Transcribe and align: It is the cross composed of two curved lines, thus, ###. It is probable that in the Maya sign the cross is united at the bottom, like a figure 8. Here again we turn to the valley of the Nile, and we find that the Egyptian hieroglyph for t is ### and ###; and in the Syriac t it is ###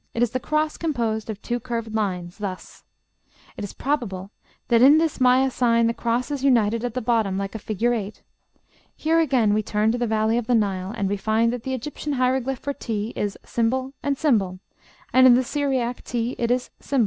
It 0.15 0.23
is 0.23 0.31
the 0.31 0.39
cross 0.39 0.77
composed 0.77 1.29
of 1.29 1.39
two 1.43 1.59
curved 1.59 1.93
lines, 1.93 2.39
thus, 2.39 2.85
###. 3.17 3.55
It 3.55 3.63
is 3.63 3.71
probable 3.71 4.31
that 4.69 4.81
in 4.81 4.97
the 4.97 5.15
Maya 5.19 5.51
sign 5.51 5.85
the 5.85 5.93
cross 5.93 6.31
is 6.31 6.43
united 6.43 6.83
at 6.83 6.95
the 6.95 7.03
bottom, 7.03 7.37
like 7.37 7.53
a 7.53 7.59
figure 7.59 7.93
8. 7.93 8.23
Here 8.95 9.19
again 9.19 9.53
we 9.53 9.61
turn 9.61 9.91
to 9.91 9.99
the 9.99 10.07
valley 10.07 10.39
of 10.39 10.47
the 10.47 10.55
Nile, 10.55 10.89
and 10.89 11.07
we 11.07 11.17
find 11.17 11.53
that 11.53 11.61
the 11.61 11.75
Egyptian 11.75 12.13
hieroglyph 12.13 12.57
for 12.57 12.73
t 12.73 13.13
is 13.15 13.37
### 13.45 13.91
and 14.03 14.59
###; 14.71 15.03
and 15.13 15.27
in 15.27 15.35
the 15.35 15.43
Syriac 15.43 16.03
t 16.03 16.35
it 16.39 16.49
is 16.49 16.71
### 16.75 16.81